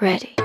[0.00, 0.43] Ready.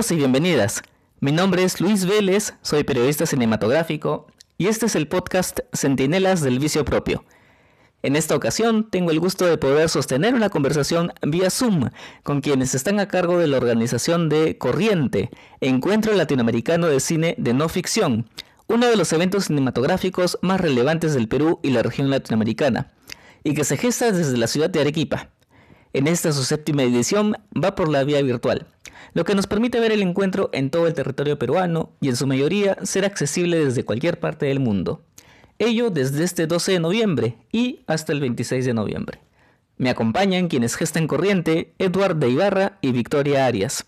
[0.00, 0.82] Bienvenidos y bienvenidas.
[1.20, 6.58] Mi nombre es Luis Vélez, soy periodista cinematográfico y este es el podcast Centinelas del
[6.58, 7.22] Vicio Propio.
[8.02, 11.90] En esta ocasión tengo el gusto de poder sostener una conversación vía Zoom
[12.22, 15.28] con quienes están a cargo de la organización de Corriente,
[15.60, 18.26] Encuentro Latinoamericano de Cine de No Ficción,
[18.68, 22.90] uno de los eventos cinematográficos más relevantes del Perú y la región latinoamericana,
[23.44, 25.28] y que se gesta desde la ciudad de Arequipa.
[25.92, 28.66] En esta su séptima edición va por la vía virtual,
[29.12, 32.26] lo que nos permite ver el encuentro en todo el territorio peruano y en su
[32.26, 35.02] mayoría ser accesible desde cualquier parte del mundo.
[35.58, 39.20] Ello desde este 12 de noviembre y hasta el 26 de noviembre.
[39.76, 43.86] Me acompañan quienes gestan corriente, Edward de Ibarra y Victoria Arias.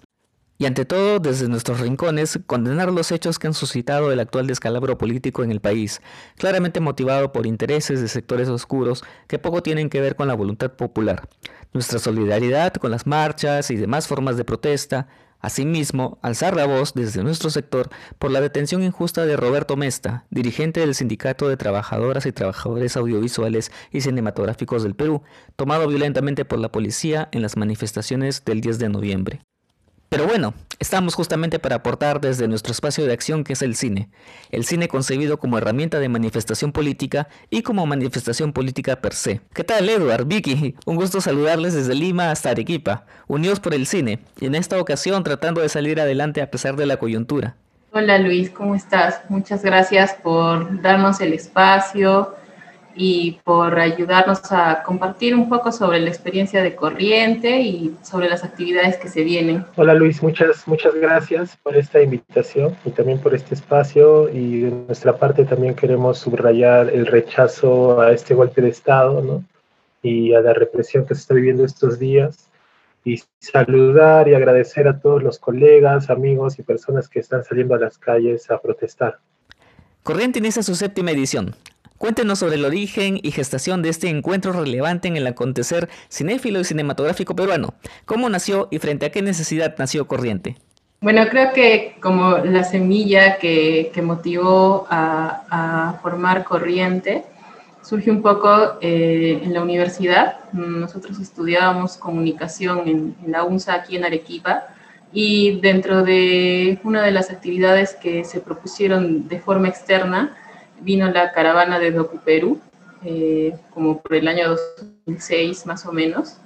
[0.58, 4.96] Y ante todo, desde nuestros rincones, condenar los hechos que han suscitado el actual descalabro
[4.96, 6.00] político en el país,
[6.36, 10.70] claramente motivado por intereses de sectores oscuros que poco tienen que ver con la voluntad
[10.72, 11.28] popular.
[11.72, 15.08] Nuestra solidaridad con las marchas y demás formas de protesta,
[15.42, 20.78] Asimismo, alzar la voz desde nuestro sector por la detención injusta de Roberto Mesta, dirigente
[20.78, 25.22] del Sindicato de Trabajadoras y Trabajadores Audiovisuales y Cinematográficos del Perú,
[25.56, 29.42] tomado violentamente por la policía en las manifestaciones del 10 de noviembre.
[30.12, 34.10] Pero bueno, estamos justamente para aportar desde nuestro espacio de acción que es el cine.
[34.50, 39.40] El cine concebido como herramienta de manifestación política y como manifestación política per se.
[39.54, 40.76] ¿Qué tal Edward, Vicky?
[40.84, 45.24] Un gusto saludarles desde Lima hasta Arequipa, unidos por el cine, y en esta ocasión
[45.24, 47.56] tratando de salir adelante a pesar de la coyuntura.
[47.92, 49.22] Hola Luis, ¿cómo estás?
[49.30, 52.34] Muchas gracias por darnos el espacio
[52.94, 58.44] y por ayudarnos a compartir un poco sobre la experiencia de Corriente y sobre las
[58.44, 59.64] actividades que se vienen.
[59.76, 64.70] Hola Luis, muchas, muchas gracias por esta invitación y también por este espacio y de
[64.70, 69.44] nuestra parte también queremos subrayar el rechazo a este golpe de Estado ¿no?
[70.02, 72.48] y a la represión que se está viviendo estos días
[73.04, 77.78] y saludar y agradecer a todos los colegas, amigos y personas que están saliendo a
[77.78, 79.18] las calles a protestar.
[80.02, 81.54] Corriente inicia su séptima edición.
[82.02, 86.64] Cuéntenos sobre el origen y gestación de este encuentro relevante en el acontecer cinéfilo y
[86.64, 87.74] cinematográfico peruano.
[88.06, 90.56] ¿Cómo nació y frente a qué necesidad nació Corriente?
[91.00, 97.22] Bueno, creo que como la semilla que, que motivó a, a, formar Corriente
[97.84, 100.38] surge un poco eh, en la universidad.
[100.52, 104.64] Nosotros estudiábamos comunicación en, en la UNSA aquí en Arequipa
[105.12, 110.36] y dentro de una de las actividades que se propusieron de forma externa,
[110.82, 112.60] vino la caravana de Docu Perú,
[113.04, 114.50] eh, como por el año
[115.06, 116.38] 2006 más o menos,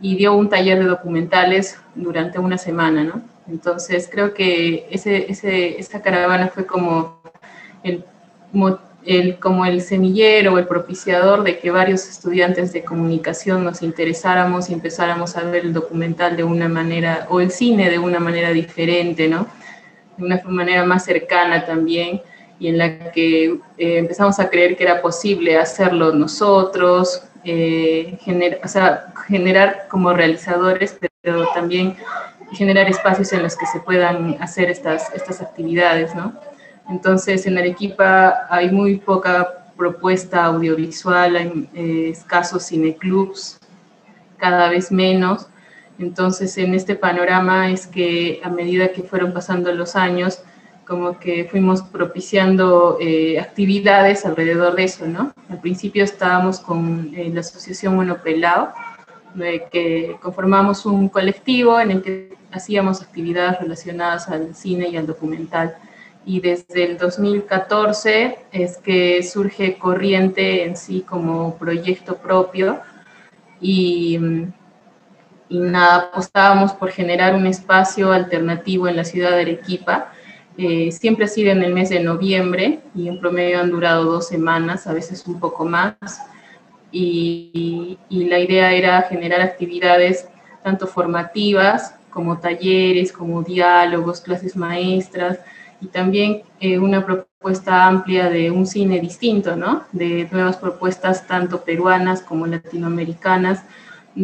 [0.00, 3.22] y dio un taller de documentales durante una semana, ¿no?
[3.48, 7.20] Entonces creo que ese, ese, esa caravana fue como
[7.82, 8.04] el,
[9.04, 14.68] el, como el semillero o el propiciador de que varios estudiantes de comunicación nos interesáramos
[14.68, 18.50] y empezáramos a ver el documental de una manera, o el cine de una manera
[18.50, 19.48] diferente, ¿no?
[20.16, 22.20] De una manera más cercana también
[22.58, 23.58] y en la que eh,
[23.98, 30.98] empezamos a creer que era posible hacerlo nosotros, eh, gener, o sea, generar como realizadores,
[31.22, 31.96] pero también
[32.52, 36.32] generar espacios en los que se puedan hacer estas, estas actividades, ¿no?
[36.88, 43.60] Entonces, en Arequipa hay muy poca propuesta audiovisual, hay eh, escasos cineclubs,
[44.38, 45.46] cada vez menos.
[45.98, 50.42] Entonces, en este panorama es que a medida que fueron pasando los años,
[50.88, 55.34] como que fuimos propiciando eh, actividades alrededor de eso, ¿no?
[55.50, 58.72] Al principio estábamos con eh, la Asociación Monopelao,
[59.38, 65.06] eh, que conformamos un colectivo en el que hacíamos actividades relacionadas al cine y al
[65.06, 65.76] documental.
[66.24, 72.80] Y desde el 2014 es que surge Corriente en sí como proyecto propio
[73.60, 74.18] y,
[75.50, 80.12] y nada, apostábamos por generar un espacio alternativo en la ciudad de Arequipa,
[80.60, 84.26] eh, siempre ha sido en el mes de noviembre y en promedio han durado dos
[84.26, 85.94] semanas, a veces un poco más.
[86.90, 90.26] Y, la idea era generar actividades
[90.64, 95.38] tanto formativas como talleres, como diálogos, clases maestras
[95.80, 99.84] y también eh, una propuesta amplia de un cine distinto, ¿no?
[99.92, 103.62] De nuevas propuestas tanto peruanas como latinoamericanas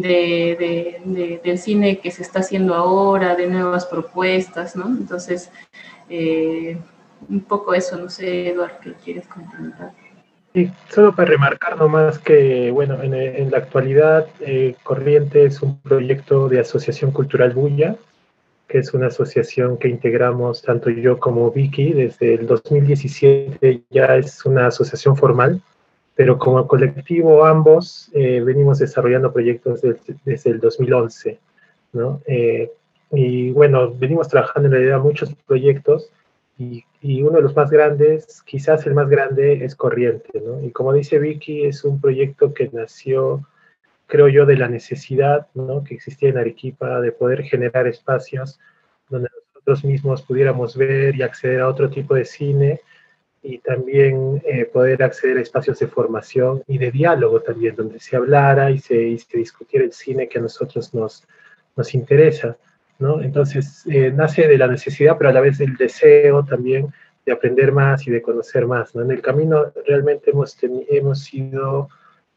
[0.01, 4.87] del cine que se está haciendo ahora, de nuevas propuestas, ¿no?
[4.87, 5.51] Entonces,
[6.09, 6.77] eh,
[7.29, 9.93] un poco eso, no sé, Eduardo, ¿qué quieres comentar?
[10.53, 16.47] Sí, solo para remarcar nomás que, bueno, en, la actualidad eh, Corriente es un proyecto
[16.47, 17.95] de Asociación Cultural Bulla,
[18.67, 24.45] que es una asociación que integramos tanto yo como Vicky desde el 2017, ya es
[24.45, 25.61] una asociación formal,
[26.15, 31.39] pero como colectivo ambos eh, venimos desarrollando proyectos desde, el 2011,
[31.93, 32.21] ¿no?
[32.25, 32.71] Eh,
[33.11, 36.09] y bueno, venimos trabajando en realidad muchos proyectos
[36.57, 40.65] y, y, uno de los más grandes, quizás el más grande, es Corriente, ¿no?
[40.65, 43.45] Y como dice Vicky, es un proyecto que nació,
[44.07, 45.83] creo yo, de la necesidad, ¿no?
[45.83, 48.59] Que existía en Arequipa de poder generar espacios
[49.09, 52.79] donde nosotros mismos pudiéramos ver y acceder a otro tipo de cine
[53.45, 58.15] y también eh, poder acceder a espacios de formación y de diálogo también, donde se
[58.15, 58.95] hablara y se,
[59.33, 61.23] discutiera el cine que a nosotros nos,
[61.75, 62.57] nos interesa,
[62.97, 63.21] ¿no?
[63.21, 66.87] Entonces, eh, nace de la necesidad, pero a la vez del deseo también
[67.25, 69.03] de aprender más y de conocer más, ¿no?
[69.03, 71.89] En el camino realmente hemos, hemos ido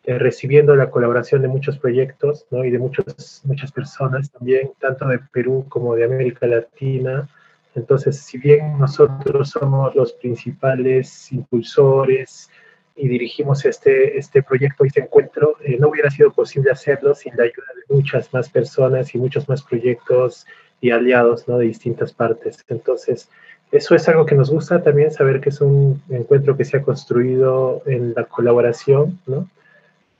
[0.05, 2.65] eh, recibiendo la colaboración de muchos proyectos, ¿no?
[2.65, 7.29] Y de muchos, muchas personas también, tanto de Perú como de América Latina,
[7.75, 12.51] entonces, si bien nosotros somos los principales impulsores
[12.97, 17.37] y dirigimos este, este proyecto y este encuentro, eh, no hubiera sido posible hacerlo sin
[17.37, 20.47] la ayuda de muchas más personas y muchos más proyectos
[20.81, 21.59] y aliados ¿no?
[21.59, 22.65] de distintas partes.
[22.69, 23.29] Entonces,
[23.71, 26.83] eso es algo que nos gusta también, saber que es un encuentro que se ha
[26.83, 29.49] construido en la colaboración, ¿no?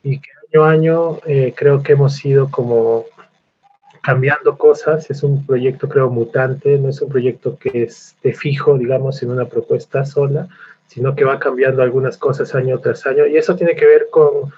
[0.03, 3.07] Y que año a año eh, creo que hemos sido como
[4.03, 9.23] cambiando cosas, es un proyecto creo mutante, no es un proyecto que esté fijo, digamos,
[9.23, 10.49] en una propuesta sola,
[10.89, 14.51] sino que va cambiando algunas cosas año tras año y eso tiene que ver con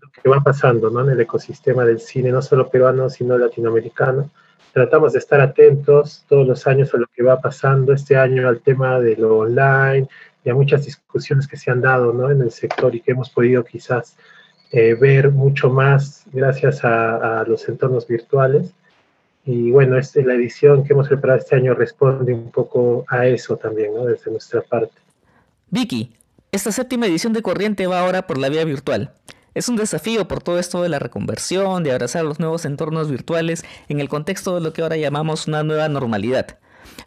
[0.00, 1.02] lo que va pasando ¿no?
[1.02, 4.30] en el ecosistema del cine, no solo peruano, sino latinoamericano.
[4.72, 8.60] Tratamos de estar atentos todos los años a lo que va pasando, este año al
[8.60, 10.08] tema de lo online
[10.42, 12.30] y a muchas discusiones que se han dado ¿no?
[12.30, 14.16] en el sector y que hemos podido quizás
[14.72, 18.74] eh, ver mucho más gracias a, a los entornos virtuales.
[19.46, 23.56] Y bueno, este, la edición que hemos preparado este año responde un poco a eso
[23.56, 24.04] también, ¿no?
[24.06, 24.94] Desde nuestra parte.
[25.70, 26.14] Vicky,
[26.50, 29.12] esta séptima edición de Corriente va ahora por la vía virtual.
[29.54, 33.64] Es un desafío por todo esto de la reconversión, de abrazar los nuevos entornos virtuales
[33.88, 36.58] en el contexto de lo que ahora llamamos una nueva normalidad.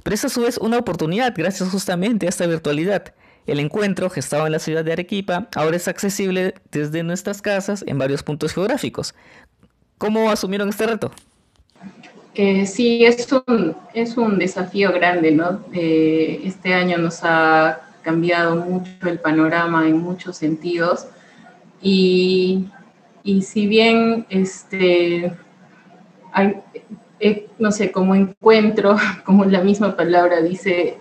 [0.04, 3.14] Pero es a su vez una oportunidad gracias justamente a esta virtualidad.
[3.48, 7.98] El encuentro, gestado en la ciudad de Arequipa, ahora es accesible desde nuestras casas en
[7.98, 9.16] varios puntos geográficos.
[9.98, 11.12] ¿Cómo asumieron este reto?
[12.40, 15.62] Eh, sí, es un, es un desafío grande, ¿no?
[15.74, 21.08] Eh, este año nos ha cambiado mucho el panorama en muchos sentidos
[21.82, 22.68] y,
[23.24, 25.34] y si bien, este,
[26.32, 26.58] hay,
[27.20, 31.00] eh, no sé, como encuentro, como la misma palabra dice,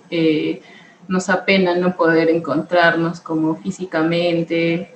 [1.07, 4.91] nos apena no poder encontrarnos como físicamente,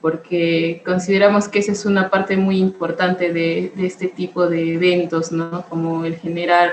[0.00, 5.62] porque consideramos que esa es una parte muy importante de, este tipo de eventos, ¿no?
[5.68, 6.70] Como el generar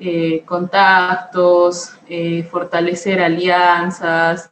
[0.00, 4.50] eh, contactos, eh, fortalecer alianzas,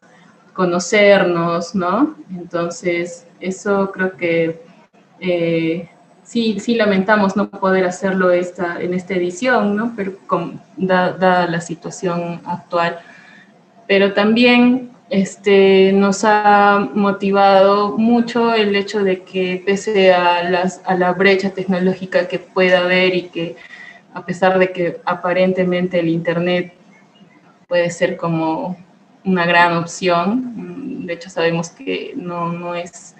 [0.53, 2.17] conocernos, ¿no?
[2.31, 4.63] Entonces, eso creo que
[5.19, 5.89] eh,
[6.23, 9.95] sí, sí lamentamos no poder hacerlo esta, en esta edición, ¿no?
[9.97, 10.13] Pero
[10.77, 12.99] dada la situación actual.
[13.89, 20.95] Pero también este, nos ha motivado mucho el hecho de que pese a, las, a
[20.95, 23.57] la brecha tecnológica que pueda haber y que
[24.15, 26.75] a pesar de que aparentemente el Internet
[27.69, 28.77] puede ser como
[29.25, 33.17] una gran opción, de hecho sabemos que no, no, es,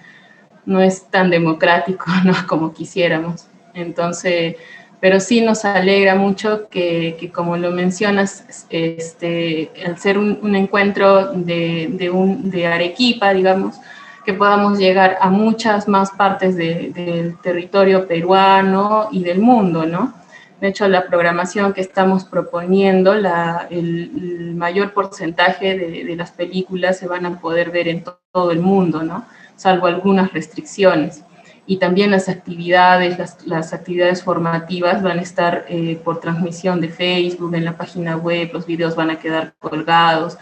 [0.65, 2.33] no es tan democrático ¿no?
[2.47, 3.47] como quisiéramos.
[3.73, 4.55] Entonces,
[5.01, 12.69] pero sí nos alegra mucho que, como lo mencionas, este, al ser un, encuentro de,
[12.71, 13.77] Arequipa, digamos,
[14.23, 20.13] que podamos llegar a muchas más partes del territorio peruano y del mundo, ¿no?
[20.61, 27.07] De hecho, la programación que estamos proponiendo, la, el, mayor porcentaje de, las películas se
[27.07, 29.25] van a poder ver en todo el mundo, ¿no?
[29.55, 31.23] Salvo algunas restricciones
[31.71, 37.55] y también las actividades, las, actividades formativas van a estar eh, por transmisión de Facebook,
[37.55, 40.37] en la página web, los videos van a quedar colgados.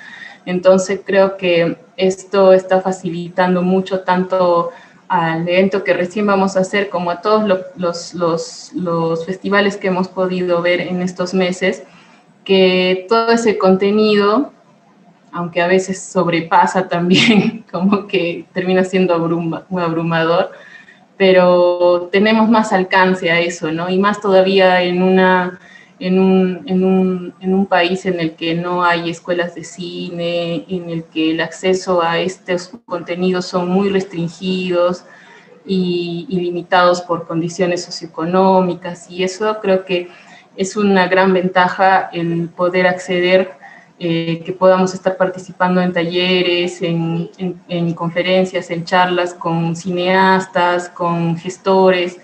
[0.48, 4.72] Entonces creo que esto está facilitando mucho tanto
[5.08, 9.90] al evento que recién vamos a hacer como a todos los, los, los festivales que
[9.90, 11.84] hemos podido ver en estos meses,
[12.44, 14.52] que todo ese contenido
[15.32, 20.50] aunque a veces sobrepasa también, como que termina siendo abruma, abrumador,
[21.20, 23.90] pero tenemos más alcance a eso, ¿no?
[23.90, 25.60] Y más todavía en una
[26.00, 30.64] en un, en, un, en un, país en el que no hay escuelas de cine,
[30.70, 35.04] en el que el acceso a estos contenidos son muy restringidos
[35.66, 39.12] y, limitados por condiciones socioeconómicas.
[39.12, 40.08] Y eso creo que
[40.56, 43.52] es una gran ventaja el poder acceder,
[44.00, 47.30] eh, que podamos estar participando en talleres, en,
[47.68, 52.18] en conferencias, en charlas con cineastas, con gestores,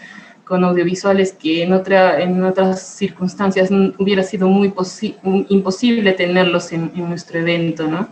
[0.45, 4.73] con audiovisuales que en, otra, en otras circunstancias hubiera sido muy
[5.49, 8.07] imposible tenerlos en, nuestro evento, ¿no?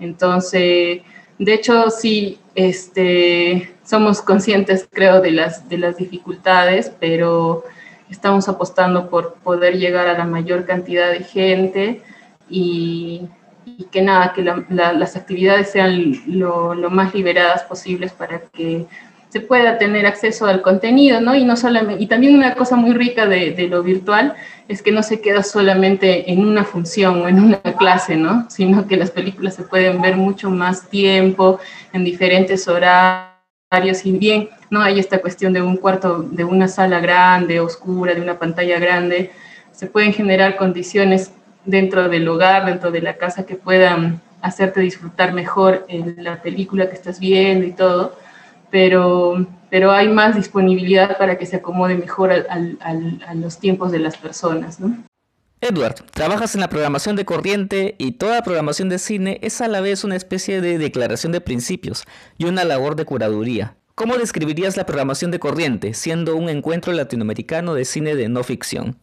[0.00, 1.02] Entonces,
[1.38, 7.64] de hecho, sí, este, somos conscientes, creo, de las, de las dificultades, pero
[8.10, 12.02] estamos apostando por poder llegar a la mayor cantidad de gente
[12.50, 13.28] y,
[13.90, 18.86] que nada, que las actividades sean lo, más liberadas posibles para que
[19.28, 21.36] se pueda tener acceso al contenido, ¿no?
[21.36, 24.34] Y, no solamente, y también una cosa muy rica de, de, lo virtual
[24.66, 28.50] es que no se queda solamente en una función o en una clase, ¿no?
[28.50, 31.60] Sino que las películas se pueden ver mucho más tiempo,
[31.92, 33.30] en diferentes horarios,
[34.04, 38.20] y bien no hay esta cuestión de un cuarto, de una sala grande, oscura, de
[38.20, 39.30] una pantalla grande,
[39.70, 41.32] se pueden generar condiciones
[41.64, 46.88] dentro del hogar, dentro de la casa que puedan hacerte disfrutar mejor en la película
[46.88, 48.16] que estás viendo y todo
[48.70, 54.16] pero, pero hay más disponibilidad para que se acomode mejor a los tiempos de las
[54.16, 54.80] personas.
[54.80, 54.96] ¿no?
[55.60, 59.80] Edward, trabajas en la programación de corriente y toda programación de cine es a la
[59.80, 62.04] vez una especie de declaración de principios
[62.38, 63.76] y una labor de curaduría.
[63.94, 68.96] ¿Cómo describirías la programación de corriente, siendo un encuentro latinoamericano de cine de no ficción?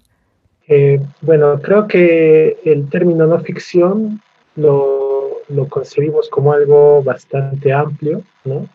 [0.67, 4.21] Eh, bueno, creo que el término no ficción
[4.55, 8.67] lo, lo concebimos como algo bastante amplio, ¿no?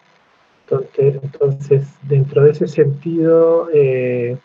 [0.70, 4.38] Entonces, dentro de ese sentido, eh,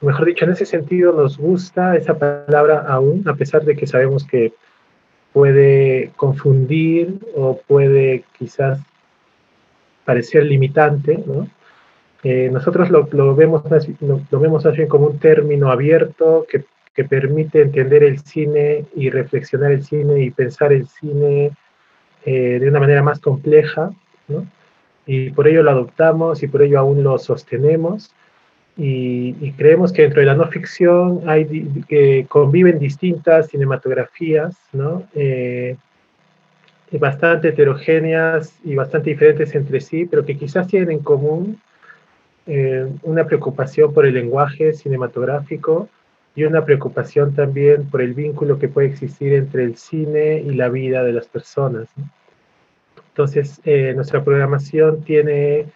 [0.00, 4.24] mejor dicho, en ese sentido nos gusta esa palabra aún, a pesar de que sabemos
[4.24, 4.52] que
[5.32, 8.80] puede confundir o puede quizás
[10.04, 11.48] parecer limitante, ¿no?
[12.24, 13.62] Eh, nosotros lo, vemos
[14.00, 16.64] lo, vemos más bien como un término abierto que,
[16.98, 21.52] que, permite entender el cine y reflexionar el cine y pensar el cine
[22.24, 23.90] eh, de una manera más compleja,
[24.26, 24.46] ¿no?
[25.06, 28.14] y por ello lo adoptamos y por ello aún lo sostenemos.
[28.76, 31.46] Y, creemos que dentro de la no ficción hay,
[31.88, 35.02] que conviven distintas cinematografías, ¿no?
[35.14, 35.76] Eh,
[36.92, 41.58] bastante heterogéneas y bastante diferentes entre sí, pero que quizás tienen en común
[42.46, 45.88] eh, una preocupación por el lenguaje cinematográfico
[46.34, 50.68] y una preocupación también por el vínculo que puede existir entre el cine y la
[50.68, 51.88] vida de las personas.
[53.08, 55.66] Entonces, eh, nuestra programación tiene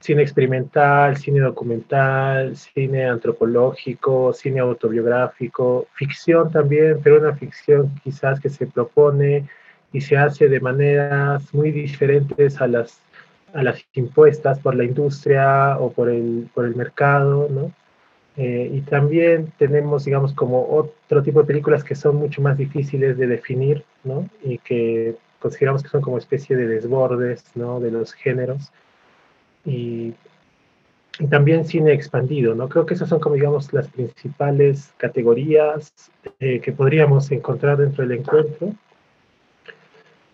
[0.00, 8.48] cine experimental, cine documental, cine antropológico, cine autobiográfico, ficción también, pero una ficción quizás que
[8.48, 9.48] se propone
[9.92, 13.00] y se hace de maneras muy diferentes a las,
[13.54, 17.72] a las impuestas por la industria o por el, por el mercado, ¿no?
[18.38, 23.18] Eh, y también tenemos, digamos, como otro tipo de películas que son mucho más difíciles
[23.18, 24.28] de definir, ¿no?
[24.44, 27.80] Y que consideramos que son como especie de desbordes ¿no?
[27.80, 28.70] de los géneros.
[29.64, 30.14] Y,
[31.18, 32.68] y, también cine expandido, ¿no?
[32.68, 35.92] Creo que esas son como, digamos, las principales categorías
[36.38, 38.72] eh, que podríamos encontrar dentro del encuentro.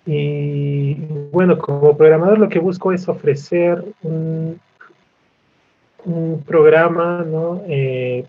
[0.04, 0.96] Y
[1.32, 4.60] bueno, como programador lo que busco es ofrecer un,
[6.04, 7.62] un programa ¿no?
[7.68, 8.24] Eh,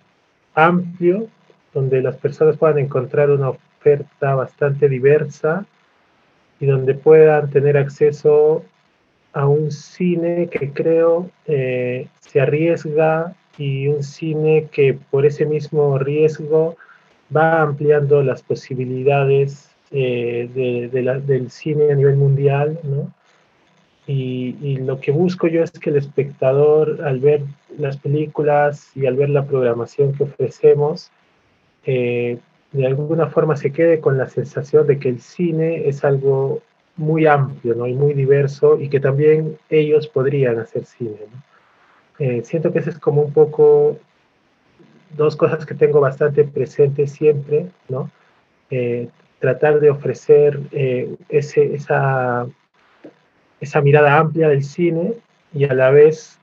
[0.54, 1.28] amplio
[1.74, 5.66] donde las personas puedan encontrar una oferta bastante diversa
[6.60, 8.64] y donde puedan tener acceso
[9.34, 15.98] a un cine que creo eh, se arriesga y un cine que por ese mismo
[15.98, 16.78] riesgo
[17.36, 23.14] va ampliando las posibilidades eh, de, del cine a nivel mundial, ¿no?
[24.08, 27.42] Y, lo que busco yo es que el espectador, al ver
[27.78, 31.12] las películas y al ver la programación que ofrecemos,
[31.86, 32.40] eh,
[32.72, 36.62] de alguna forma se quede con la sensación de que el cine es algo
[36.98, 37.88] muy amplio ¿no?
[37.88, 41.18] y muy diverso y que también ellos podrían hacer cine.
[42.20, 43.98] Eh, siento que eso es como un poco
[45.16, 48.10] dos cosas que tengo bastante presentes siempre, ¿no?
[48.70, 52.48] Eh, tratar de ofrecer eh, ese, esa,
[53.60, 55.14] esa mirada amplia del cine
[55.54, 56.40] y a la vez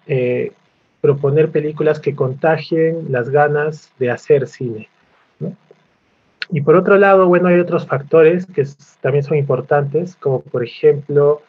[1.02, 4.88] proponer películas que contagien las ganas de hacer cine.
[6.49, 8.64] Y por otro lado, bueno, hay otros factores que
[9.00, 11.42] también son importantes, como por ejemplo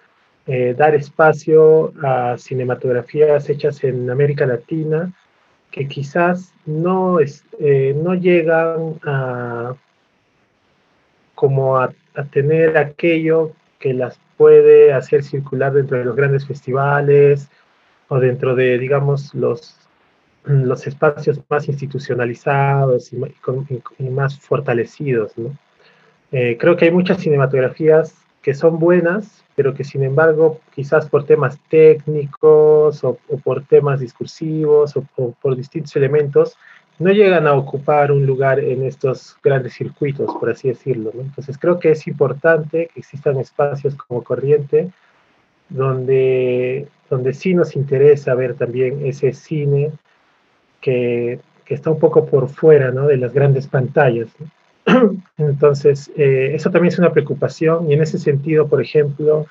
[0.47, 5.13] eh, dar espacio a cinematografías hechas en América Latina
[5.71, 8.99] que quizás no, eh, no llegan
[11.33, 11.93] como a,
[12.31, 17.49] tener aquello que las puede hacer circular dentro de los grandes festivales
[18.07, 19.77] o dentro de, digamos, los,
[20.45, 25.33] los espacios más institucionalizados y, más fortalecidos.
[26.31, 31.25] Eh, creo que hay muchas cinematografías que son buenas, pero que sin embargo, quizás por
[31.25, 36.57] temas técnicos o, por temas discursivos o, por distintos elementos,
[36.99, 41.11] no llegan a ocupar un lugar en estos grandes circuitos, por así decirlo.
[41.15, 44.91] Entonces creo que es importante que existan espacios como Corriente,
[45.73, 49.91] donde, donde sí nos interesa ver también ese cine
[50.79, 53.07] que, que está un poco por fuera ¿no?
[53.07, 54.29] de las grandes pantallas.
[55.37, 59.47] Entonces, eh, eso también es una preocupación y en ese sentido, por ejemplo,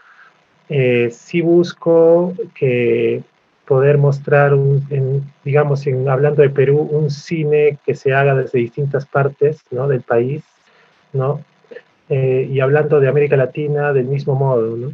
[0.69, 3.23] eh, sí busco que
[3.67, 9.07] poder mostrar, un, digamos, en, hablando de Perú, un cine que se haga desde distintas
[9.07, 9.89] partes ¿no?
[9.89, 10.43] del país,
[11.13, 11.43] ¿no?
[12.09, 14.93] Eh, y hablando de América Latina del mismo modo, ¿no?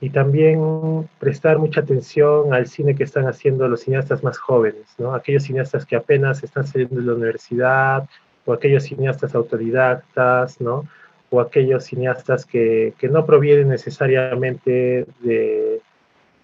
[0.00, 5.14] Y también prestar mucha atención al cine que están haciendo los cineastas más jóvenes, ¿no?
[5.14, 8.08] Aquellos cineastas que apenas están saliendo de la universidad,
[8.46, 10.86] o aquellos cineastas autodidactas, ¿no?
[11.30, 15.80] O aquellos cineastas que, que no provienen necesariamente de,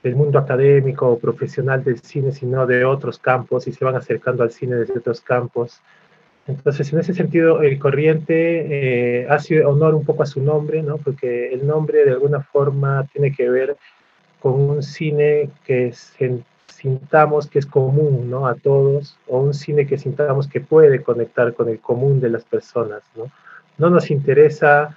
[0.02, 4.42] del mundo académico o profesional del cine, sino de otros campos y se van acercando
[4.42, 5.80] al cine desde otros campos.
[6.48, 10.96] Entonces, en ese sentido, el Corriente eh, hace honor un poco a su nombre, ¿no?
[10.98, 13.76] Porque el nombre de alguna forma tiene que ver
[14.40, 15.92] con un cine que
[16.66, 18.46] sintamos que es común ¿no?
[18.46, 22.44] a todos, o un cine que sintamos que puede conectar con el común de las
[22.44, 23.02] personas.
[23.16, 23.30] No,
[23.78, 24.96] no nos interesa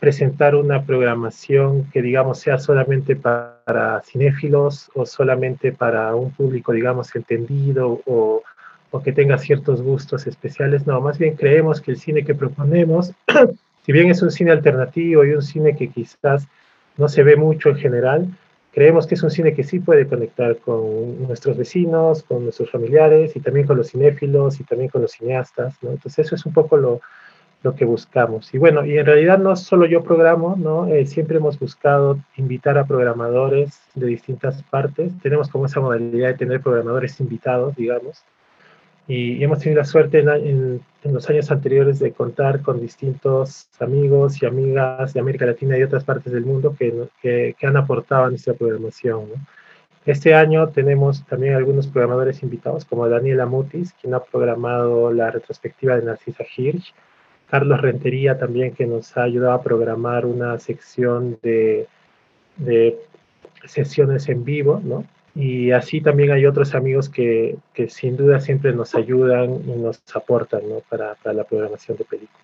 [0.00, 7.14] presentar una programación que, digamos, sea solamente para cinéfilos o solamente para un público, digamos,
[7.14, 8.42] entendido o,
[8.90, 10.86] o que tenga ciertos gustos especiales.
[10.86, 13.12] No, más bien creemos que el cine que proponemos,
[13.84, 16.46] si bien es un cine alternativo y un cine que quizás
[16.96, 18.28] no se ve mucho en general,
[18.72, 23.34] creemos que es un cine que sí puede conectar con nuestros vecinos, con nuestros familiares
[23.36, 25.90] y también con los cinéfilos y también con los cineastas, ¿no?
[25.90, 27.00] Entonces eso es un poco lo,
[27.62, 28.52] lo que buscamos.
[28.54, 30.86] Y bueno, y en realidad no solo yo programo, ¿no?
[30.86, 35.12] Eh, siempre hemos buscado invitar a programadores de distintas partes.
[35.22, 38.22] Tenemos como esa modalidad de tener programadores invitados, digamos.
[39.08, 40.28] Y, hemos tenido la suerte en,
[41.02, 45.82] en, los años anteriores de contar con distintos amigos y amigas de América Latina y
[45.82, 49.30] otras partes del mundo que, que, han aportado a nuestra programación.
[50.04, 55.96] Este año tenemos también algunos programadores invitados, como Daniela Mutis, quien ha programado la retrospectiva
[55.96, 56.92] de Narcisa Hirsch,
[57.48, 61.88] Carlos Rentería también, que nos ha ayudado a programar una sección de,
[62.58, 62.98] de
[63.64, 65.04] sesiones en vivo, ¿no?
[65.38, 70.02] Y así también hay otros amigos que, que sin duda siempre nos ayudan y nos
[70.12, 70.82] aportan ¿no?
[70.88, 72.42] para, para la programación de películas.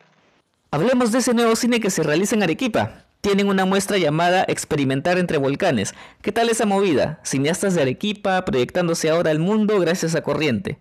[0.71, 3.05] Hablemos de ese nuevo cine que se realiza en Arequipa.
[3.21, 5.93] Tienen una muestra llamada Experimentar entre Volcanes.
[6.23, 7.19] ¿Qué tal esa movida?
[7.25, 10.79] Cineastas de Arequipa proyectándose ahora al mundo gracias a Corriente.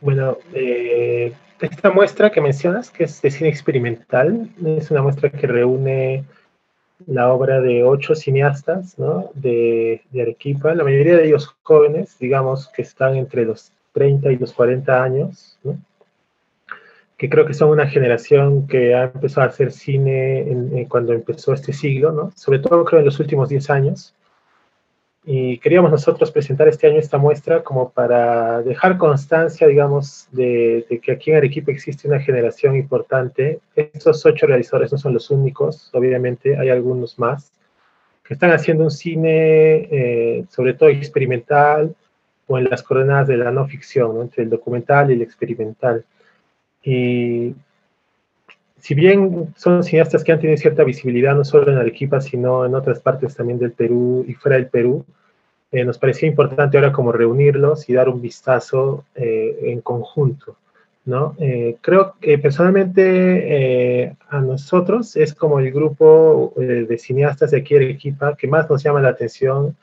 [0.00, 5.48] Bueno, eh, esta muestra que mencionas, que es de cine experimental, es una muestra que
[5.48, 6.22] reúne
[7.06, 8.96] la obra de ocho cineastas
[9.34, 14.52] de, Arequipa, la mayoría de ellos jóvenes, digamos que están entre los 30 y los
[14.52, 15.58] 40 años,
[17.16, 21.72] que creo que son una generación que ha empezado a hacer cine cuando empezó este
[21.72, 22.32] siglo, ¿no?
[22.34, 24.14] sobre todo creo en los últimos 10 años.
[25.32, 31.12] Y queríamos nosotros presentar este año esta muestra como para dejar constancia, digamos, de, que
[31.12, 33.60] aquí en Arequipa existe una generación importante.
[33.76, 37.52] Estos ocho realizadores no son los únicos, obviamente hay algunos más,
[38.24, 41.94] que están haciendo un cine, eh, sobre todo experimental,
[42.48, 46.04] o en las coordenadas de la no ficción, entre el documental y el experimental.
[46.82, 47.54] Y
[48.78, 52.74] si bien son cineastas que han tenido cierta visibilidad no solo en Arequipa, sino en
[52.74, 55.04] otras partes también del Perú y fuera del Perú,
[55.72, 60.56] eh, nos parecía importante ahora como reunirlos y dar un vistazo eh, en conjunto.
[61.04, 61.34] ¿no?
[61.38, 67.84] Eh, creo que personalmente a nosotros es como el grupo de cineastas de aquí en
[67.84, 69.76] Arequipa que más nos llama la atención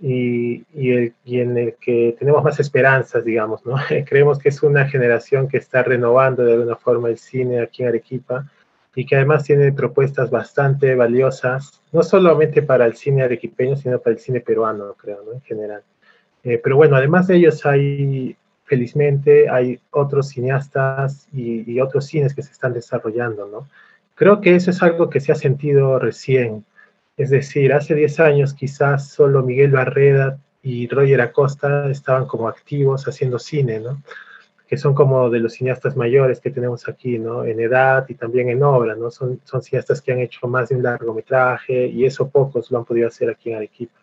[0.00, 3.76] y, y, en el que tenemos más esperanzas, digamos, ¿no?
[4.08, 7.90] Creemos que es una generación que está renovando de alguna forma el cine aquí en
[7.90, 8.46] Arequipa
[8.94, 14.14] y que además tiene propuestas bastante valiosas, no solamente para el cine arequipeño, sino para
[14.14, 15.32] el cine peruano, creo.
[15.32, 15.82] En general.
[16.42, 22.34] Eh, pero bueno, además de ellos hay, felizmente, hay otros cineastas y, y otros cines
[22.34, 23.68] que se están desarrollando, ¿no?
[24.14, 26.66] Creo que eso es algo que se ha sentido recién
[27.16, 33.08] Es decir, hace 10 años quizás solo Miguel Barreda y Roger Acosta estaban como activos
[33.08, 34.02] haciendo cine, ¿no?
[34.70, 37.44] Que son como de los cineastas mayores que tenemos aquí, ¿no?
[37.44, 39.10] En edad y también en obra, ¿no?
[39.10, 42.84] Son, son cineastas que han hecho más de un largometraje y eso pocos lo han
[42.84, 43.98] podido hacer aquí en Arequipa.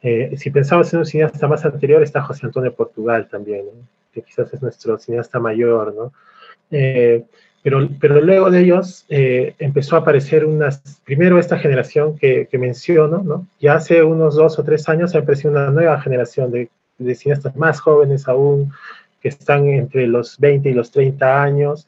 [0.00, 3.72] Eh, si pensamos en un cineasta más anterior, está José Antonio Portugal también, ¿no?
[4.10, 6.12] que quizás es nuestro cineasta mayor, ¿no?
[6.70, 7.22] Eh,
[7.62, 12.56] pero, pero luego de ellos eh, empezó a aparecer unas, primero esta generación que, que,
[12.56, 13.46] menciono, ¿no?
[13.60, 17.54] Ya hace unos dos o tres años ha aparecido una nueva generación de, de cineastas
[17.54, 18.72] más jóvenes aún,
[19.20, 21.86] que están entre los 20 y los 30 años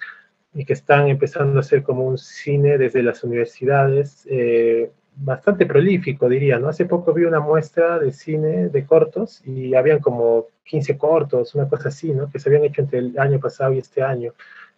[0.55, 6.29] y que están empezando a hacer como un cine desde las universidades, eh, bastante prolífico,
[6.29, 6.69] diría, ¿no?
[6.69, 11.69] Hace poco vi una muestra de cine de cortos y habían como 15 cortos, una
[11.69, 12.31] cosa así, ¿no?
[12.31, 14.33] Que se habían hecho entre el año pasado y este año.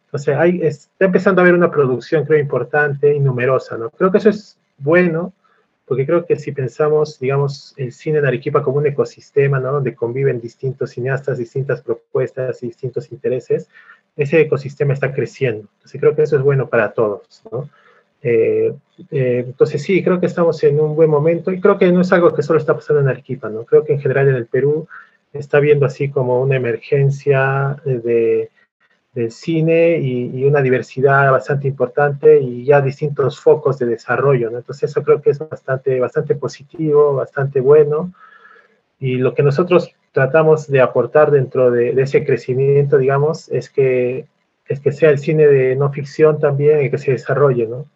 [0.06, 3.90] Entonces, hay, está empezando a haber una producción, creo, importante y numerosa, ¿no?
[3.90, 5.32] Creo que eso es bueno,
[5.86, 9.72] porque creo que si pensamos, digamos, el cine en Arequipa como un ecosistema, ¿no?
[9.72, 13.68] Donde conviven distintos cineastas, distintas propuestas y distintos intereses,
[14.16, 15.68] ese ecosistema está creciendo.
[15.76, 17.68] Entonces creo que eso es bueno para todos, ¿no?
[18.22, 18.72] Eh,
[19.10, 22.10] eh, entonces sí, creo que estamos en un buen momento y creo que no es
[22.10, 23.64] algo que solo está pasando en Arequipa, ¿no?
[23.64, 24.88] Creo que en general en el Perú
[25.34, 28.50] está viendo así como una emergencia de
[29.14, 34.50] del cine y, una diversidad bastante importante y ya distintos focos de desarrollo.
[34.50, 34.58] ¿no?
[34.58, 38.12] Entonces eso creo que es bastante, bastante positivo, bastante bueno.
[38.98, 44.26] Y lo que nosotros tratamos de aportar dentro de, ese crecimiento, digamos, es que,
[44.68, 47.86] es que sea el cine de no ficción también y que se desarrolle, ¿no?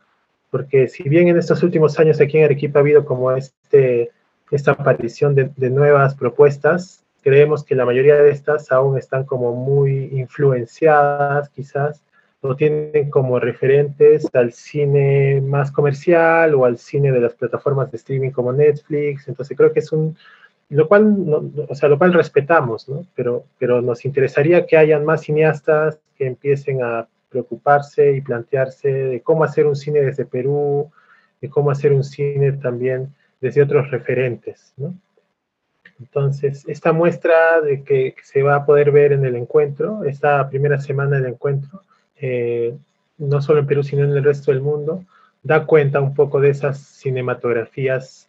[0.51, 4.11] Porque si bien en estos últimos años aquí en Arequipa ha habido como este,
[4.51, 9.55] esta aparición de, de nuevas propuestas, creemos que la mayoría de estas aún están como
[9.55, 12.03] muy influenciadas quizás
[12.41, 17.97] o tienen como referentes al cine más comercial o al cine de las plataformas de
[17.97, 19.27] streaming como Netflix.
[19.27, 20.17] Entonces creo que es un,
[20.69, 21.17] lo cual,
[21.69, 23.05] o sea, lo cual respetamos, ¿no?
[23.15, 29.21] Pero, pero nos interesaría que hayan más cineastas que empiecen a preocuparse y plantearse de
[29.21, 30.91] cómo hacer un cine desde Perú,
[31.41, 34.95] de cómo hacer un cine también desde otros referentes, ¿no?
[36.01, 40.81] Entonces, esta muestra de que se va a poder ver en el encuentro, esta primera
[40.81, 41.83] semana del encuentro,
[42.17, 42.77] eh,
[43.19, 45.05] no solo en Perú, sino en el resto del mundo,
[45.43, 48.29] da cuenta un poco de esas cinematografías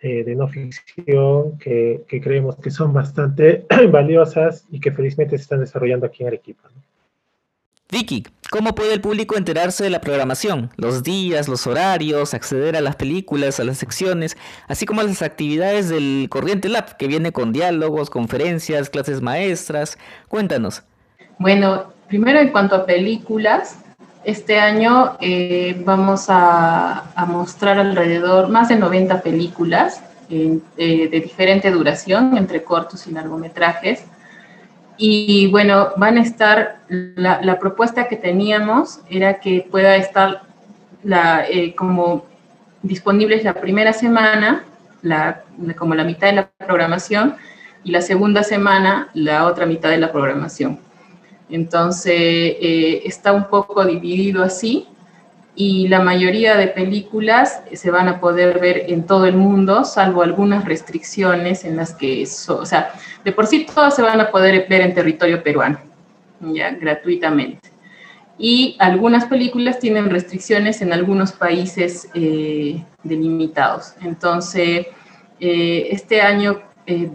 [0.00, 5.60] eh, de no ficción que, creemos que son bastante valiosas y que felizmente se están
[5.60, 6.68] desarrollando aquí en Arequipa.
[7.90, 10.70] Vicky, ¿cómo puede el público enterarse de la programación?
[10.76, 14.36] Los días, los horarios, acceder a las películas, a las secciones,
[14.68, 19.96] así como a las actividades del Corriente Lab, que viene con diálogos, conferencias, clases maestras.
[20.28, 20.82] Cuéntanos.
[21.38, 23.78] Bueno, primero en cuanto a películas,
[24.22, 32.36] este año eh, vamos a, mostrar alrededor más de 90 películas eh, de diferente duración,
[32.36, 34.04] entre cortos y largometrajes
[34.98, 40.42] y bueno, van a estar, la, propuesta que teníamos era que pueda estar
[41.48, 42.24] eh, como
[42.82, 44.64] disponibles la primera semana,
[45.02, 45.42] la,
[45.76, 47.36] como la mitad de la programación,
[47.84, 50.78] y la segunda semana la otra mitad de la programación.
[51.48, 54.86] Entonces, eh, está un poco dividido así,
[55.54, 60.22] y la mayoría de películas se van a poder ver en todo el mundo, salvo
[60.22, 62.92] algunas restricciones en las que, o sea,
[63.24, 65.78] de por sí todas se van a poder ver en territorio peruano,
[66.40, 67.70] ya, gratuitamente.
[68.38, 73.94] Y algunas películas tienen restricciones en algunos países eh, delimitados.
[74.00, 74.86] Entonces,
[75.38, 77.10] eh, este año, eh,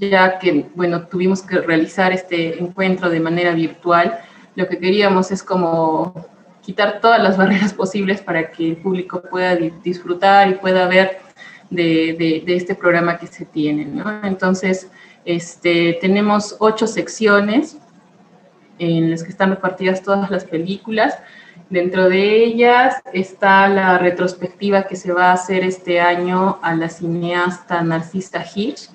[0.00, 4.18] ya que, bueno, tuvimos que realizar este encuentro de manera virtual,
[4.54, 6.26] lo que queríamos es como
[6.66, 11.20] quitar todas las barreras posibles para que el público pueda disfrutar y pueda ver
[11.70, 13.84] de, este programa que se tiene.
[13.84, 14.24] ¿no?
[14.24, 14.90] Entonces,
[15.24, 17.78] este, tenemos ocho secciones
[18.78, 21.16] en las que están repartidas todas las películas.
[21.70, 26.88] Dentro de ellas está la retrospectiva que se va a hacer este año a la
[26.88, 28.90] cineasta Narcisa Hitch,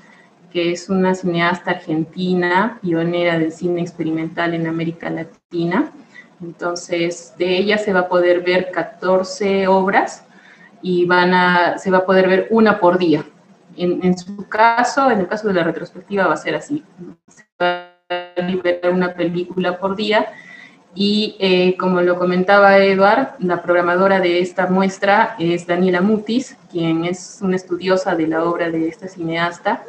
[0.52, 5.92] que es una cineasta argentina, pionera del cine experimental en América Latina.
[6.42, 10.26] Entonces, de ella se va a poder ver 14 obras
[10.82, 13.24] y van a, se va a poder ver una por día.
[13.78, 16.84] En, su caso, en el caso de la retrospectiva, va a ser así.
[17.28, 20.28] Se va a liberar una película por día
[20.94, 27.06] y eh, como lo comentaba Eduard, la programadora de esta muestra es Daniela Mutis, quien
[27.06, 29.84] es una estudiosa de la obra de esta cineasta,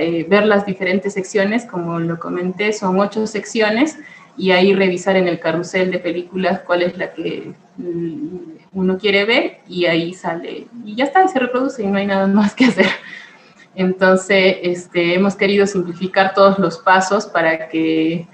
[0.00, 3.96] eh, ver las diferentes secciones, como lo comenté, son ocho secciones
[4.36, 8.38] y ahí revisar en el carrusel de películas cuál es la que mm,
[8.72, 12.26] uno quiere ver y ahí sale y ya está, se reproduce y no hay nada
[12.26, 12.86] más que hacer.
[13.74, 18.26] Entonces, este, hemos querido simplificar todos los pasos para que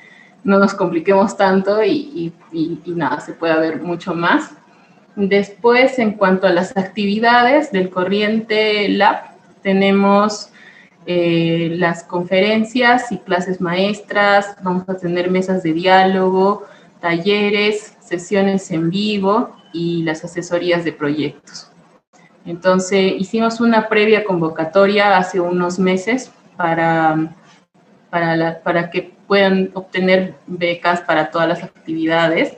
[0.44, 2.32] no nos compliquemos tanto y,
[2.86, 4.52] nada, se pueda ver mucho más.
[5.16, 10.50] Después, en cuanto a las actividades del Corriente Lab, tenemos
[11.06, 16.64] eh, las conferencias y clases maestras, vamos a tener mesas de diálogo,
[17.00, 21.70] talleres, sesiones en vivo y las asesorías de proyectos.
[22.46, 27.34] Entonces hicimos una previa convocatoria hace unos meses para,
[28.10, 32.56] para, que puedan obtener becas para todas las actividades.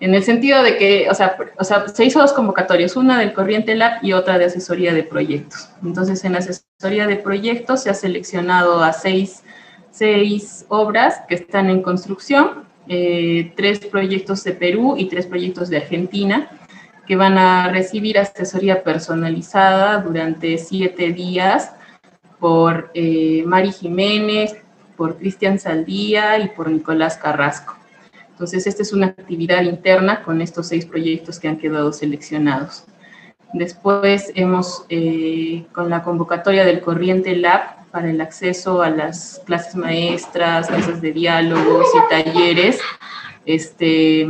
[0.00, 3.32] En el sentido de que, o sea, o sea, se hizo dos convocatorias, una del
[3.32, 5.70] Corriente Lab y otra de asesoría de proyectos.
[5.82, 9.44] Entonces, en la asesoría de proyectos se ha seleccionado a seis,
[9.92, 15.78] seis obras que están en construcción, eh, tres proyectos de Perú y tres proyectos de
[15.78, 16.50] Argentina
[17.06, 21.72] que van a recibir asesoría personalizada durante siete días
[22.40, 24.56] por eh, Mari Jiménez,
[24.96, 27.76] por Cristian Saldía y por Nicolás Carrasco.
[28.30, 32.84] Entonces, esta es una actividad interna con estos seis proyectos que han quedado seleccionados.
[33.52, 39.76] Después hemos, eh, con la convocatoria del Corriente Lab para el acceso a las clases
[39.76, 42.80] maestras, mesas de diálogos y talleres,
[43.46, 44.26] este,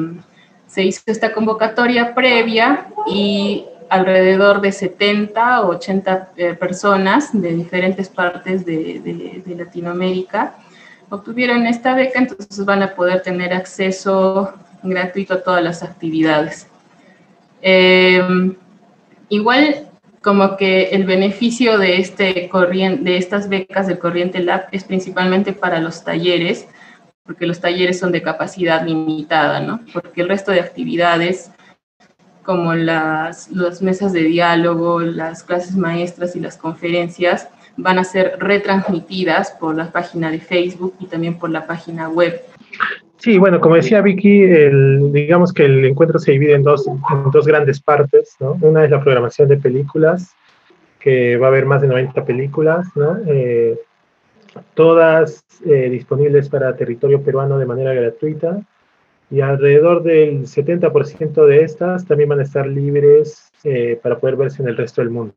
[0.74, 8.08] se hizo esta convocatoria previa y alrededor de 70 o 80 eh, personas de diferentes
[8.08, 10.56] partes de, Latinoamérica
[11.10, 16.66] obtuvieron esta beca, entonces van a poder tener acceso gratuito a todas las actividades.
[17.62, 18.56] Em,
[19.28, 19.88] igual
[20.22, 25.78] como que el beneficio de, este de estas becas del Corriente Lab es principalmente para
[25.78, 26.66] los talleres,
[27.24, 29.80] porque los talleres son de capacidad limitada, ¿no?
[29.92, 31.50] Porque el resto de actividades,
[32.42, 39.52] como las, mesas de diálogo, las clases maestras y las conferencias, van a ser retransmitidas
[39.52, 42.42] por la página de Facebook y también por la página web.
[43.16, 47.30] Sí, bueno, como decía Vicky, el, digamos que el encuentro se divide en dos, en
[47.32, 48.58] dos grandes partes, ¿no?
[48.60, 50.34] Una es la programación de películas,
[51.00, 53.16] que va a haber más de 90 películas, ¿no?
[53.26, 53.78] Eh,
[54.74, 58.60] todas eh, disponibles para territorio peruano de manera gratuita
[59.30, 64.62] y alrededor del 70% de estas también van a estar libres eh, para poder verse
[64.62, 65.34] en el resto del mundo.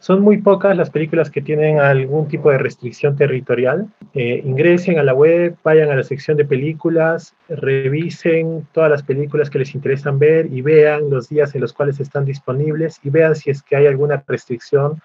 [0.00, 3.86] Son muy pocas las películas que tienen algún tipo de restricción territorial.
[4.14, 9.48] Eh, ingresen a la web, vayan a la sección de películas, revisen todas las películas
[9.48, 13.34] que les interesan ver y vean los días en los cuales están disponibles y vean
[13.34, 15.00] si es que hay alguna restricción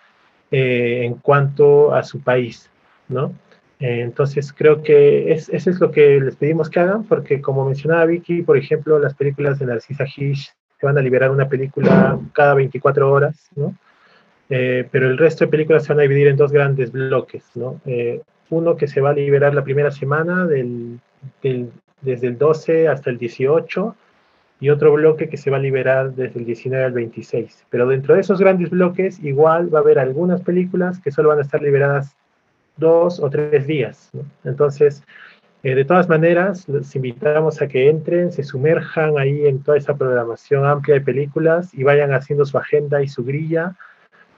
[0.53, 2.70] en cuanto a su país.
[3.11, 3.33] ¿No?
[3.79, 7.65] Eh, entonces creo que es, eso es lo que les pedimos que hagan, porque como
[7.65, 12.19] mencionaba Vicky, por ejemplo, las películas de Narcisa Hish se van a liberar una película
[12.33, 13.75] cada 24 horas, ¿no?
[14.49, 17.79] Eh, pero el resto de películas se van a dividir en dos grandes bloques, ¿no?
[17.85, 23.17] Eh, uno que se va a liberar la primera semana, desde el 12 hasta el
[23.17, 23.95] 18,
[24.59, 27.65] y otro bloque que se va a liberar desde el 19 al 26.
[27.69, 31.39] Pero dentro de esos grandes bloques, igual va a haber algunas películas que solo van
[31.39, 32.15] a estar liberadas
[32.81, 34.11] dos o tres días.
[34.43, 35.03] Entonces,
[35.63, 39.95] eh, de todas maneras, les invitamos a que entren, se sumerjan ahí en toda esa
[39.95, 43.75] programación amplia de películas y vayan haciendo su agenda y su grilla.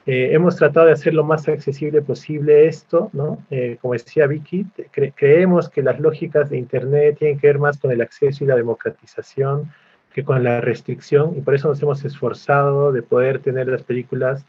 [0.06, 3.38] Eh, hemos tratado de hacer lo más accesible posible esto, ¿no?
[3.50, 4.68] Eh, como decía Vicky,
[5.16, 8.58] creemos que las lógicas de Internet tienen que ver más con el acceso y la
[8.58, 9.72] democratización
[10.14, 14.46] que con la restricción, y por eso nos hemos esforzado de poder tener las películas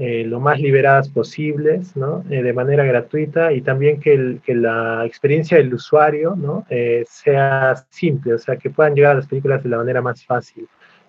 [0.00, 2.24] eh, lo más liberadas posibles, ¿no?
[2.30, 6.66] Eh, de manera gratuita y también que, el, que la experiencia del usuario ¿no?
[6.70, 10.24] Eh, sea simple, o sea, que puedan llegar a las películas de la manera más
[10.24, 10.66] fácil.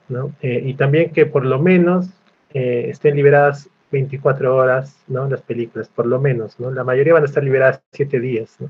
[0.09, 0.33] ¿no?
[0.41, 2.09] y también que por lo menos
[2.53, 5.29] estén liberadas 24 horas ¿no?
[5.29, 6.59] las películas, por lo menos.
[6.59, 6.69] ¿no?
[6.69, 8.67] La mayoría van a estar liberadas 7 días, ¿no?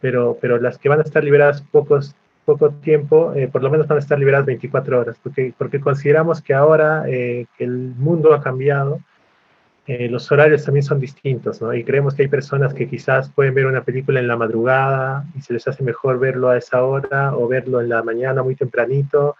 [0.00, 3.86] pero, pero las que van a estar liberadas pocos, poco tiempo, eh, por lo menos
[3.86, 8.34] van a estar liberadas 24 horas, porque, porque consideramos que ahora eh, que el mundo
[8.34, 9.00] ha cambiado,
[9.86, 11.60] eh, los horarios también son distintos.
[11.74, 15.40] Y creemos que hay personas que quizás pueden ver una película en la madrugada y
[15.40, 19.36] se les hace mejor verlo a esa hora o verlo en la mañana muy tempranito.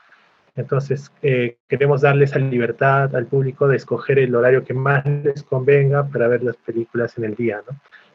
[0.56, 5.42] Entonces, eh, queremos darle esa libertad al público de escoger el horario que más les
[5.42, 7.62] convenga para ver las películas en el día.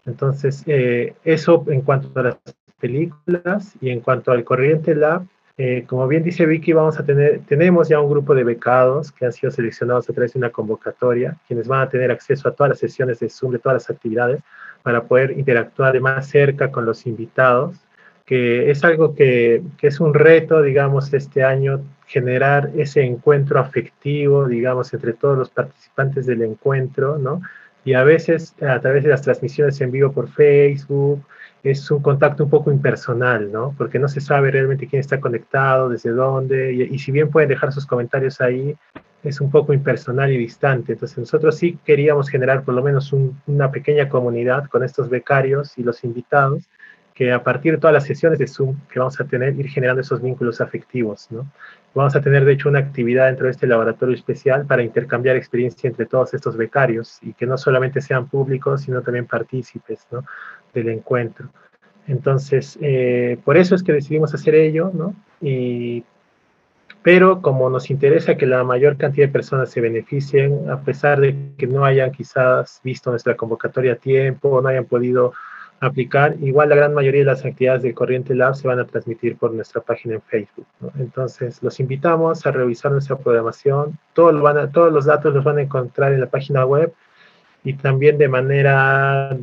[0.06, 2.38] Entonces, eh, eso en cuanto a las
[2.80, 5.26] películas y en cuanto al Corriente Lab,
[5.58, 9.26] eh, como bien dice Vicky, vamos a tener, tenemos ya un grupo de becados que
[9.26, 12.72] han sido seleccionados a través de una convocatoria, quienes van a tener acceso a todas
[12.72, 14.42] las sesiones de Zoom, de todas las actividades,
[14.84, 17.78] para poder interactuar de más cerca con los invitados,
[18.26, 24.48] que es algo que, que es un reto, digamos, este año, generar ese encuentro afectivo,
[24.48, 27.42] digamos, entre todos los participantes del encuentro, ¿no?
[27.86, 31.24] Y a veces a través de las transmisiones en vivo por Facebook,
[31.66, 33.74] es un contacto un poco impersonal, ¿no?
[33.76, 37.74] Porque no se sabe realmente quién está conectado, desde dónde, y, si bien pueden dejar
[37.74, 38.76] sus comentarios ahí,
[39.24, 40.94] es un poco impersonal y distante.
[40.94, 43.12] Entonces nosotros sí queríamos generar por lo menos
[43.48, 46.70] una pequeña comunidad con estos becarios y los invitados,
[47.16, 50.02] que a partir de todas las sesiones de Zoom que vamos a tener, ir generando
[50.02, 51.48] esos vínculos afectivos, ¿no?
[51.96, 55.88] Vamos a tener, de hecho, una actividad dentro de este laboratorio especial para intercambiar experiencia
[55.88, 60.26] entre todos estos becarios y que no solamente sean públicos, sino también partícipes, ¿no?
[60.80, 61.50] Del encuentro.
[62.08, 65.16] Entonces, eh, por eso es que decidimos hacer ello, ¿no?
[65.42, 66.04] Y,
[67.02, 71.36] pero como nos interesa que la mayor cantidad de personas se beneficien, a pesar de
[71.58, 75.34] que no hayan quizás visto nuestra convocatoria a tiempo no hayan podido
[75.80, 79.38] aplicar, igual la gran mayoría de las actividades del Corriente Lab se van a transmitir
[79.38, 80.66] por nuestra página en Facebook.
[80.80, 80.92] ¿no?
[80.98, 84.00] Entonces, los invitamos a revisar nuestra programación.
[84.14, 86.94] Todos los datos los van a encontrar en la página web
[87.64, 89.38] y también de manera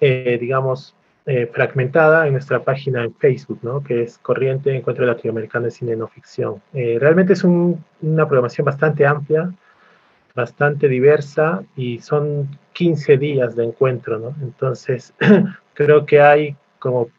[0.00, 0.94] eh, digamos,
[1.26, 3.84] eh, fragmentada en nuestra página en Facebook, ¿no?
[3.84, 6.62] que es Corriente Encuentro Latinoamericano de Cine No Ficción.
[6.72, 9.52] Eh, realmente es una programación bastante amplia,
[10.34, 14.34] bastante diversa y son 15 días de encuentro, ¿no?
[14.40, 15.12] Entonces,
[15.74, 17.10] creo que hay como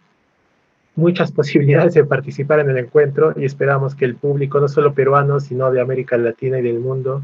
[0.96, 5.40] muchas posibilidades de participar en el encuentro y esperamos que el público, no solo peruano,
[5.40, 7.22] sino de América Latina y del mundo,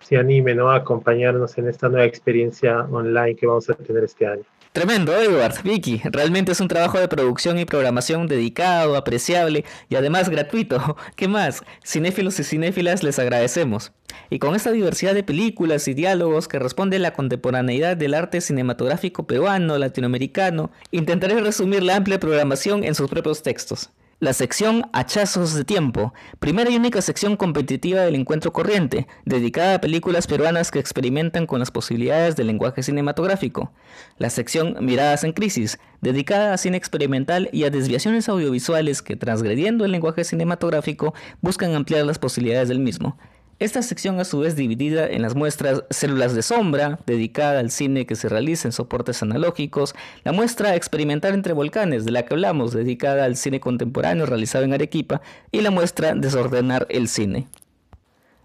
[0.00, 0.70] se anime ¿no?
[0.70, 4.44] a acompañarnos en esta nueva experiencia online que vamos a tener este año.
[4.72, 6.00] Tremendo, Edward, Vicky.
[6.02, 10.96] Realmente es un trabajo de producción y programación dedicado, apreciable y además gratuito.
[11.14, 11.62] ¿Qué más?
[11.84, 13.92] Cinéfilos y cinéfilas les agradecemos.
[14.30, 18.40] Y con esta diversidad de películas y diálogos que responde a la contemporaneidad del arte
[18.40, 23.90] cinematográfico peruano, latinoamericano, intentaré resumir la amplia programación en sus propios textos.
[24.22, 29.80] La sección Hachazos de Tiempo, primera y única sección competitiva del encuentro corriente, dedicada a
[29.80, 33.72] películas peruanas que experimentan con las posibilidades del lenguaje cinematográfico.
[34.18, 39.84] La sección Miradas en Crisis, dedicada a cine experimental y a desviaciones audiovisuales que, transgrediendo
[39.84, 43.18] el lenguaje cinematográfico, buscan ampliar las posibilidades del mismo.
[43.62, 48.06] Esta sección a su vez dividida en las muestras Células de Sombra, dedicada al cine
[48.06, 49.94] que se realiza en soportes analógicos,
[50.24, 54.74] la muestra Experimentar entre Volcanes, de la que hablamos, dedicada al cine contemporáneo realizado en
[54.74, 55.22] Arequipa,
[55.52, 57.46] y la muestra Desordenar el cine.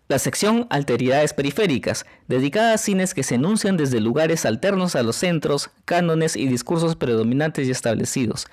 [0.07, 5.15] La sección Alteridades Periféricas, dedicada a cines que se enuncian desde lugares alternos a los
[5.15, 8.45] centros, cánones y discursos predominantes y establecidos.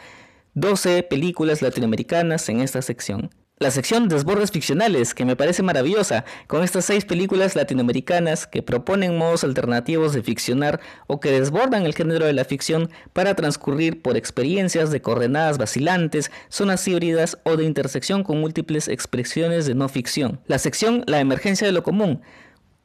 [0.55, 6.65] 12 películas latinoamericanas en esta sección la sección Desbordes Ficcionales, que me parece maravillosa, con
[6.65, 12.27] estas seis películas latinoamericanas que proponen modos alternativos de ficcionar o que desbordan el género
[12.27, 18.25] de la ficción para transcurrir por experiencias de coordenadas vacilantes, zonas híbridas o de intersección
[18.25, 20.41] con múltiples expresiones de no ficción.
[20.47, 22.23] La sección La Emergencia de lo Común,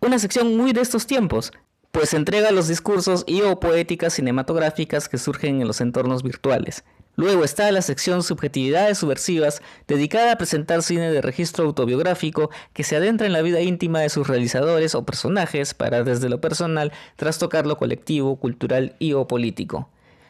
[0.01, 1.51] una sección muy de estos tiempos,
[1.91, 6.83] pues entrega los discursos y o poéticas cinematográficas que surgen en los entornos virtuales.
[7.15, 12.95] Luego está la sección Subjetividades Subversivas, dedicada a presentar cine de registro autobiográfico que se
[12.95, 17.67] adentra en la vida íntima de sus realizadores o personajes para desde lo personal trastocar
[17.67, 19.89] lo colectivo, cultural y o político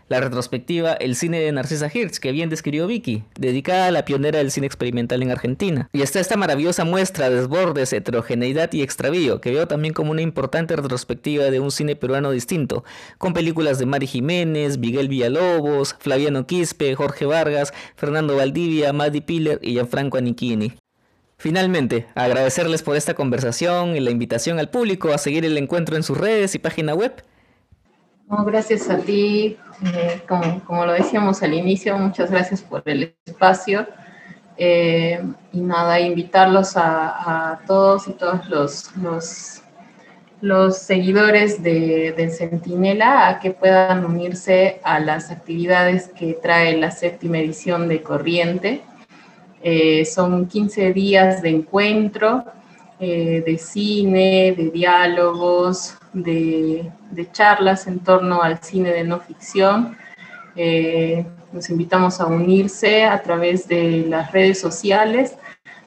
[0.10, 4.40] la retrospectiva El cine de Narcisa Hirsch, que bien describió Vicky, dedicada a la pionera
[4.40, 5.88] del cine experimental en Argentina.
[5.94, 10.24] Y está esta maravillosa muestra de desbordes, heterogeneidad y extravío, que veo también como una
[10.24, 12.84] importante retrospectiva de un cine peruano distinto,
[13.20, 19.60] con películas de Mari Jiménez, Miguel Villalobos, Flaviano Quispe, Jorge Vargas, Fernando Valdivia, Maddy Piller
[19.62, 20.74] y Gianfranco Anichini.
[21.38, 26.04] Finalmente, agradecerles por esta conversación y la invitación al público a seguir el encuentro en
[26.04, 27.24] sus redes y página web
[28.30, 29.58] gracias a ti,
[29.94, 33.88] eh, como, lo decíamos al inicio, muchas gracias por el espacio.
[34.56, 35.24] Eh,
[35.54, 39.62] y nada, invitarlos a, todos y todos los,
[40.42, 46.92] los, seguidores de, del Centinela a que puedan unirse a las actividades que trae la
[46.92, 48.82] séptima edición de Corriente.
[49.64, 52.46] Eh, son 15 días de encuentro,
[53.00, 56.92] de cine, de diálogos, de,
[57.32, 59.98] charlas en torno al cine de no ficción.
[60.56, 65.36] Eh, los invitamos a unirse a través de las redes sociales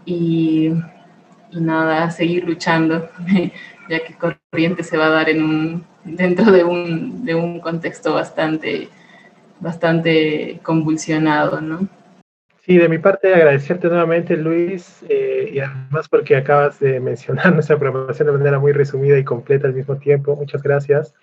[0.04, 0.74] y,
[1.50, 3.10] y nada, seguir luchando,
[3.88, 8.14] ya que Corriente se va a dar en un, dentro de un, de un contexto
[8.14, 8.88] bastante,
[9.60, 11.88] bastante convulsionado, ¿no?
[12.62, 17.78] Sí, de mi parte agradecerte nuevamente, Luis, eh, y además porque acabas de mencionar nuestra
[17.78, 20.36] programación de manera muy resumida y completa al mismo tiempo.
[20.36, 21.14] Muchas gracias.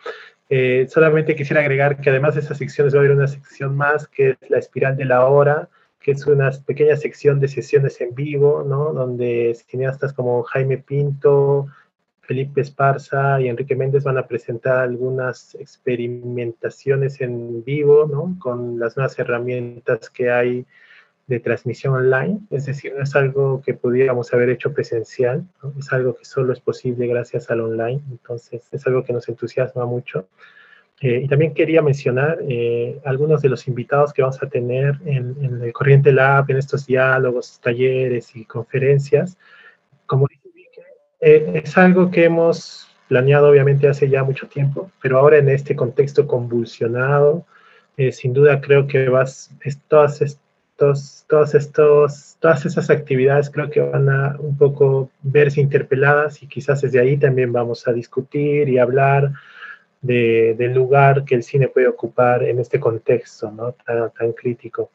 [0.50, 4.08] Eh, solamente quisiera agregar que además de esas secciones va a haber una sección más
[4.08, 5.70] que es la espiral de la hora,
[6.00, 8.94] que es una pequeña sección de sesiones en vivo, ¿no?
[8.94, 11.68] Donde cineastas como Jaime Pinto,
[12.22, 18.38] Felipe Esparza y Enrique Méndez van a presentar algunas experimentaciones en vivo, ¿no?
[18.40, 20.66] Con las nuevas herramientas que hay
[21.28, 25.46] de transmisión online, es decir, no es algo que pudiéramos haber hecho presencial,
[25.78, 29.86] es algo que solo es posible gracias al online, entonces es algo que nos entusiasma
[29.86, 30.28] mucho.
[31.00, 35.62] Eh, y también quería mencionar eh, algunos de los invitados que vamos a tener en,
[35.62, 39.38] el Corriente Lab, en estos diálogos, talleres y conferencias.
[40.08, 40.82] Como dije,
[41.22, 45.76] eh, es algo que hemos planeado obviamente hace ya mucho tiempo, pero ahora en este
[45.76, 47.46] contexto convulsionado,
[48.12, 49.50] sin duda creo que vas,
[49.88, 50.20] todas
[50.78, 56.82] todos estos, todas esas actividades creo que van a un poco verse interpeladas y quizás
[56.82, 59.32] desde ahí también vamos a discutir y hablar
[60.02, 63.74] de, del lugar que el cine puede ocupar en este contexto ¿no?
[63.74, 64.92] tan, crítico.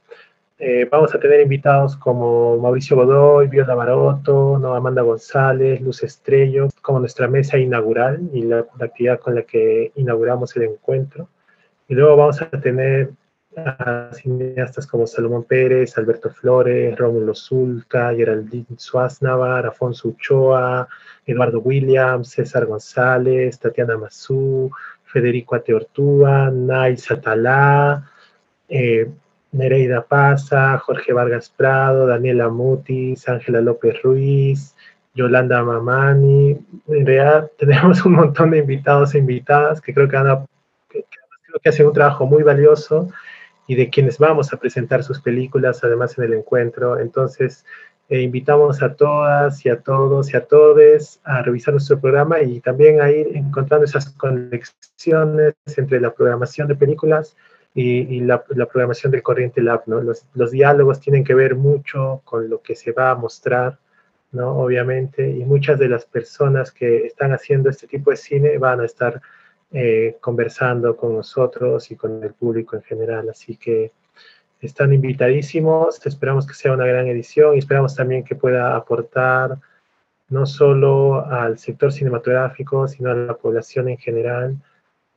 [0.59, 4.75] Eh, vamos a tener invitados como Mauricio Godoy, Viola Baroto, ¿no?
[4.75, 10.55] Amanda González, Luz Estrello, como nuestra mesa inaugural y la, actividad con la que inauguramos
[10.57, 11.29] el encuentro.
[11.89, 13.11] Y luego vamos a tener
[14.13, 20.89] cineastas como Salomón Pérez, Alberto Flores, Rómulo Zulca, Geraldine Suaznavar, Afonso Uchoa,
[21.27, 24.71] Eduardo Williams, César González, Tatiana Mazú,
[25.13, 28.11] Federico Ateortúa, Nay Satalá,
[28.69, 29.09] eh,
[29.53, 34.75] Nereida Paza, Jorge Vargas Prado, Daniela Mutis, Ángela López Ruiz,
[35.15, 36.59] Yolanda Mamani.
[36.89, 40.47] En realidad tenemos un montón de invitados e invitadas que creo que, van
[40.89, 41.05] que,
[41.47, 43.09] creo que hacen un trabajo muy valioso
[43.67, 46.99] y de quienes vamos a presentar sus películas, además en el encuentro.
[46.99, 47.65] Entonces,
[48.13, 52.61] eh, invitamos a todas y a todos y a todes a revisar nuestro programa y
[52.61, 57.35] también a ir encontrando esas conexiones entre la programación de películas
[57.75, 59.85] y, la, programación del Corriente Lab.
[59.87, 60.03] ¿no?
[60.03, 63.79] Los, los, diálogos tienen que ver mucho con lo que se va a mostrar,
[64.31, 64.59] ¿no?
[64.59, 68.85] obviamente, y muchas de las personas que están haciendo este tipo de cine van a
[68.85, 69.23] estar
[69.71, 73.31] eh, conversando con nosotros y con el público en general.
[73.31, 73.91] Así que
[74.67, 79.59] están invitadísimos, esperamos que sea una gran edición y esperamos también que pueda aportar
[80.29, 84.57] no solo al sector cinematográfico, sino a la población en general,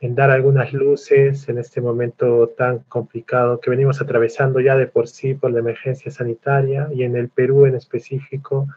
[0.01, 5.07] en dar algunas luces en este momento tan complicado que venimos atravesando ya de por
[5.07, 8.67] sí por la emergencia sanitaria y en el Perú en específico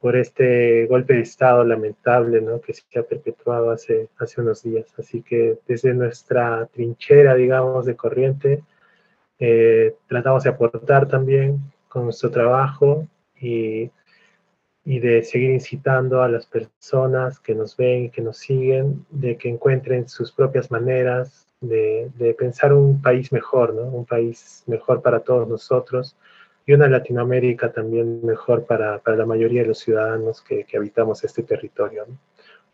[0.00, 2.60] por este golpe de Estado lamentable ¿no?
[2.60, 4.86] que se ha perpetuado hace, hace unos días.
[4.98, 8.62] Así que desde nuestra trinchera, digamos, de corriente,
[9.44, 13.08] eh, tratamos de aportar también con nuestro trabajo
[13.40, 13.90] y,
[14.84, 19.36] y, de seguir incitando a las personas que nos ven y que nos siguen, de
[19.36, 23.82] que encuentren sus propias maneras de, de pensar un país mejor, ¿no?
[23.82, 26.16] un país mejor para todos nosotros
[26.64, 31.24] y una Latinoamérica también mejor para, para la mayoría de los ciudadanos que, que habitamos
[31.24, 32.06] este territorio.